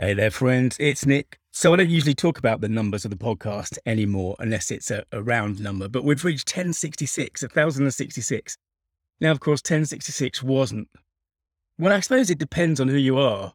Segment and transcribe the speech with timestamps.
[0.00, 0.78] Hey there, friends.
[0.80, 1.38] It's Nick.
[1.50, 5.04] So I don't usually talk about the numbers of the podcast anymore unless it's a,
[5.12, 8.56] a round number, but we've reached 1066, 1066.
[9.20, 10.88] Now, of course, 1066 wasn't.
[11.78, 13.52] Well, I suppose it depends on who you are.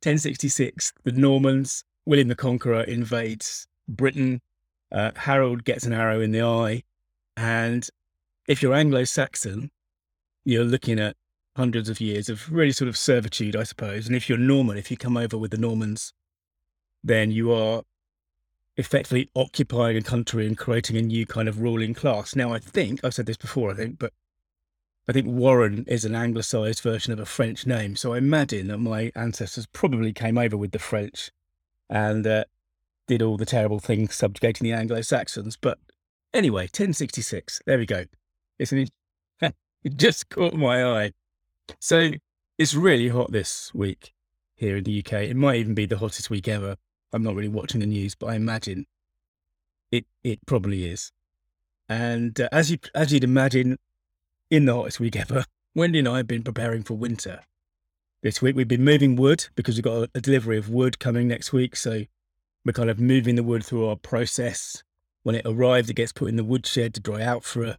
[0.00, 4.40] 1066, the Normans, William the Conqueror invades Britain,
[4.90, 6.82] uh, Harold gets an arrow in the eye.
[7.36, 7.86] And
[8.48, 9.70] if you're Anglo Saxon,
[10.46, 11.14] you're looking at
[11.56, 14.06] hundreds of years of really sort of servitude, I suppose.
[14.06, 16.12] And if you're Norman, if you come over with the Normans,
[17.02, 17.82] then you are
[18.76, 22.34] effectively occupying a country and creating a new kind of ruling class.
[22.34, 24.12] Now, I think, I've said this before, I think, but
[25.08, 27.94] I think Warren is an anglicized version of a French name.
[27.94, 31.30] So I imagine that my ancestors probably came over with the French
[31.88, 32.44] and uh,
[33.06, 35.56] did all the terrible things subjugating the Anglo Saxons.
[35.56, 35.78] But
[36.32, 38.06] anyway, 1066, there we go.
[38.58, 38.88] It's an,
[39.40, 41.12] it just caught my eye.
[41.80, 42.12] So
[42.58, 44.12] it's really hot this week
[44.54, 45.24] here in the UK.
[45.24, 46.76] It might even be the hottest week ever.
[47.12, 48.86] I'm not really watching the news, but I imagine
[49.90, 51.12] it it probably is.
[51.88, 53.78] And uh, as you as you'd imagine,
[54.50, 57.40] in the hottest week ever, Wendy and I have been preparing for winter.
[58.22, 61.28] This week we've been moving wood because we've got a, a delivery of wood coming
[61.28, 61.76] next week.
[61.76, 62.04] So
[62.64, 64.82] we're kind of moving the wood through our process.
[65.22, 67.78] When it arrives, it gets put in the woodshed to dry out for a,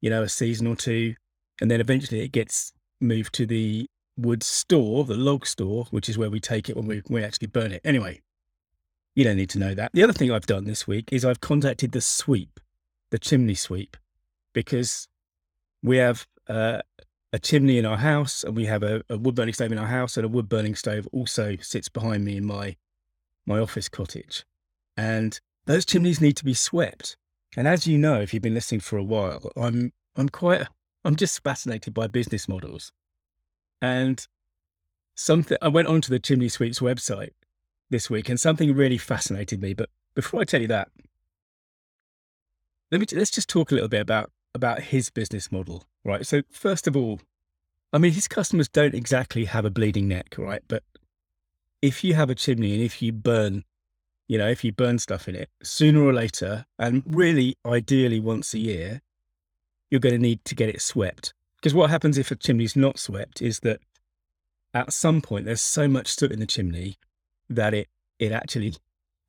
[0.00, 1.14] you know, a season or two,
[1.60, 6.16] and then eventually it gets moved to the wood store, the log store, which is
[6.16, 7.80] where we take it when we, we actually burn it.
[7.84, 8.20] Anyway,
[9.14, 9.90] you don't need to know that.
[9.92, 12.60] The other thing I've done this week is I've contacted the sweep,
[13.10, 13.96] the chimney sweep,
[14.52, 15.08] because
[15.82, 16.80] we have uh,
[17.32, 19.86] a chimney in our house and we have a, a wood burning stove in our
[19.86, 22.76] house, and a wood burning stove also sits behind me in my
[23.48, 24.44] my office cottage.
[24.96, 27.16] And those chimneys need to be swept.
[27.56, 30.66] And as you know, if you've been listening for a while, I'm I'm quite
[31.06, 32.90] I'm just fascinated by business models.
[33.80, 34.26] And
[35.14, 37.30] something I went onto the Chimney Sweep's website
[37.90, 39.72] this week and something really fascinated me.
[39.72, 40.88] But before I tell you that,
[42.90, 46.26] let me let's just talk a little bit about about his business model, right?
[46.26, 47.20] So first of all,
[47.92, 50.62] I mean his customers don't exactly have a bleeding neck, right?
[50.66, 50.82] But
[51.82, 53.62] if you have a chimney and if you burn,
[54.26, 58.54] you know, if you burn stuff in it, sooner or later, and really ideally once
[58.54, 59.02] a year,
[59.90, 61.32] you're going to need to get it swept.
[61.56, 63.80] Because what happens if a chimney's not swept is that
[64.74, 66.98] at some point there's so much soot in the chimney
[67.48, 67.88] that it
[68.18, 68.74] it actually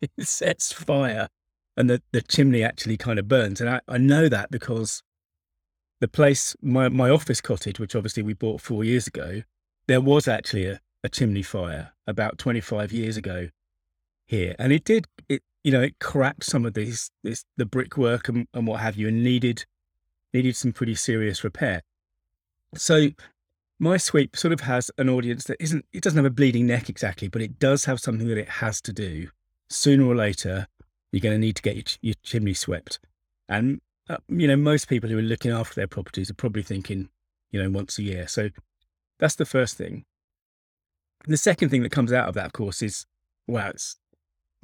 [0.00, 1.28] it sets fire
[1.76, 3.60] and the, the chimney actually kind of burns.
[3.60, 5.02] And I, I know that because
[6.00, 9.42] the place, my, my office cottage, which obviously we bought four years ago,
[9.86, 13.50] there was actually a, a chimney fire about 25 years ago
[14.26, 14.54] here.
[14.58, 18.46] And it did, it you know, it cracked some of these, this, the brickwork and,
[18.54, 19.66] and what have you, and needed
[20.36, 21.82] needed some pretty serious repair.
[22.74, 23.08] So
[23.78, 26.88] my sweep sort of has an audience that isn't, it doesn't have a bleeding neck
[26.88, 29.28] exactly, but it does have something that it has to do.
[29.68, 30.68] Sooner or later,
[31.12, 32.98] you're going to need to get your, your chimney swept.
[33.48, 37.08] And, uh, you know, most people who are looking after their properties are probably thinking,
[37.50, 38.28] you know, once a year.
[38.28, 38.50] So
[39.18, 40.04] that's the first thing.
[41.26, 43.06] The second thing that comes out of that, of course, is
[43.46, 43.96] wow, it's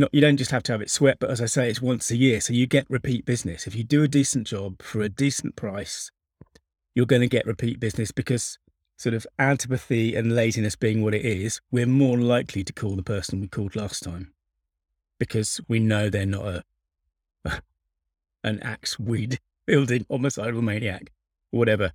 [0.00, 2.10] not you don't just have to have it swept, but as I say, it's once
[2.10, 3.66] a year, so you get repeat business.
[3.66, 6.10] If you do a decent job for a decent price,
[6.94, 8.58] you're going to get repeat business because
[8.96, 13.02] sort of antipathy and laziness being what it is, we're more likely to call the
[13.02, 14.32] person we called last time
[15.18, 16.64] because we know they're not a
[18.44, 21.12] an axe weed building homicidal maniac,
[21.50, 21.92] whatever.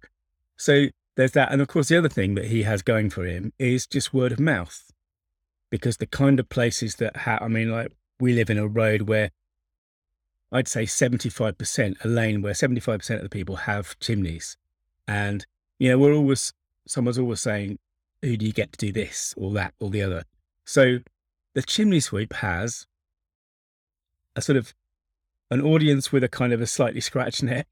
[0.58, 3.52] So there's that, and of course the other thing that he has going for him
[3.60, 4.92] is just word of mouth
[5.76, 9.04] because the kind of places that have, I mean, like we live in a road
[9.04, 9.32] where
[10.52, 14.58] I'd say 75%, a lane where 75% of the people have chimneys.
[15.08, 15.46] And,
[15.80, 16.54] you know, we're always,
[16.88, 17.80] someone's always saying,
[18.22, 20.24] who do you get to do this or that or the other?
[20.64, 21.00] So
[21.54, 22.88] the chimney sweep has
[24.36, 24.74] a sort of
[25.52, 27.68] an audience with a kind of a slightly scratched neck.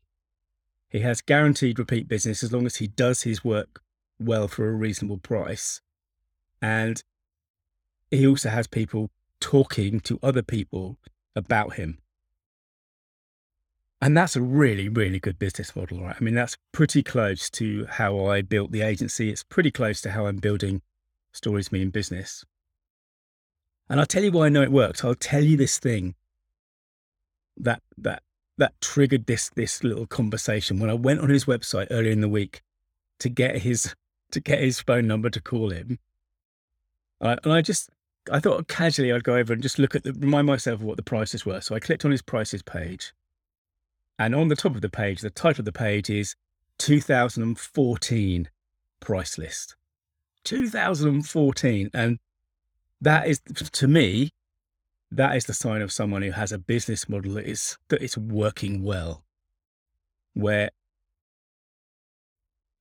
[0.90, 3.82] He has guaranteed repeat business as long as he does his work
[4.20, 5.82] well for a reasonable price.
[6.62, 7.02] And
[8.14, 9.10] he also has people
[9.40, 10.98] talking to other people
[11.36, 11.98] about him.
[14.02, 16.16] And that's a really, really good business model, right?
[16.20, 19.30] I mean, that's pretty close to how I built the agency.
[19.30, 20.82] It's pretty close to how I'm building
[21.32, 22.44] Stories Mean Business.
[23.90, 25.04] And I'll tell you why I know it works.
[25.04, 26.16] I'll tell you this thing
[27.56, 28.24] that that
[28.58, 32.30] that triggered this this little conversation when I went on his website earlier in the
[32.30, 32.62] week
[33.20, 33.96] to get his
[34.32, 36.00] to get his phone number to call him.
[37.22, 37.90] and I just
[38.32, 40.98] I thought casually I'd go over and just look at the, remind myself of what
[40.98, 41.62] the prices were.
[41.62, 43.14] So I clicked on his prices page.
[44.18, 46.36] And on the top of the page, the title of the page is
[46.80, 48.50] 2014
[49.00, 49.76] price list.
[50.46, 51.90] 2014.
[51.94, 52.20] And
[53.02, 53.42] that is
[53.74, 54.30] to me,
[55.12, 58.18] that is the sign of someone who has a business model that is that is
[58.18, 59.24] working well,
[60.34, 60.70] where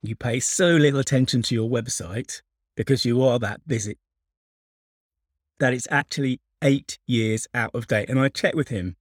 [0.03, 2.43] you pay so little attention to your website
[2.77, 3.97] because you are that busy
[5.63, 8.11] that it's actually eight years out of date.
[8.11, 8.97] And I checked with him,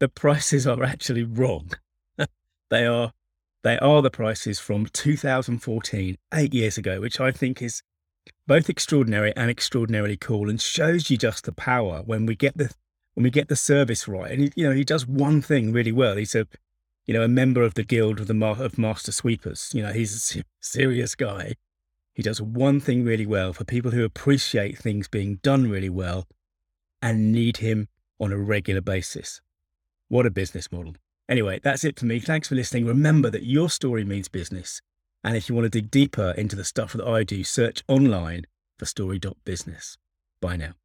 [0.00, 1.70] the prices are actually wrong.
[2.70, 3.12] they are
[3.62, 7.84] they are the prices from 2014, eight years ago, which I think is
[8.48, 12.74] both extraordinary and extraordinarily cool, and shows you just the power when we get the
[13.14, 14.32] when we get the service right.
[14.32, 16.16] And he, you know, he does one thing really well.
[16.16, 16.48] He's a
[17.06, 19.70] you know a member of the guild of the of master sweepers.
[19.72, 21.54] You know, he's a serious guy.
[22.14, 26.26] He does one thing really well for people who appreciate things being done really well
[27.00, 27.88] and need him
[28.20, 29.40] on a regular basis.
[30.08, 30.94] What a business model.
[31.28, 32.20] Anyway, that's it for me.
[32.20, 32.84] Thanks for listening.
[32.84, 34.82] Remember that your story means business.
[35.24, 38.44] And if you want to dig deeper into the stuff that I do, search online
[38.78, 39.96] for story.business.
[40.40, 40.81] Bye now.